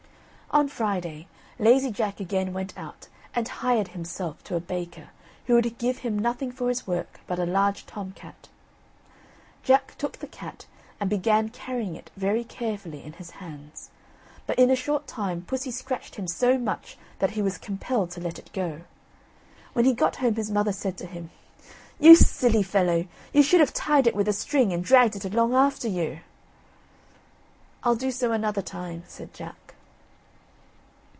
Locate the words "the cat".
10.17-10.65